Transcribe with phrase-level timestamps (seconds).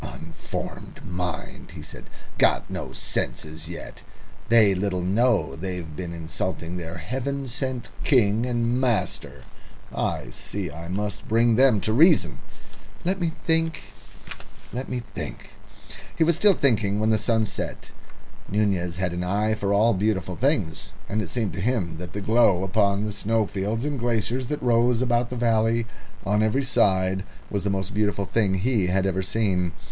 [0.03, 2.05] "Unformed mind!" he said.
[2.39, 4.01] "Got no senses yet!
[4.49, 9.43] They little know they've been insulting their heaven sent king and master.
[9.93, 12.39] I see I must bring them to reason.
[13.05, 13.83] Let me think
[14.73, 15.51] let me think."
[16.15, 17.91] He was still thinking when the sun set.
[18.49, 22.21] Nunez had an eye for all beautiful things, and it seemed to him that the
[22.21, 25.85] glow upon the snowfields and glaciers that rose about the valley
[26.25, 29.73] on every side was the most beautiful thing he had ever seen.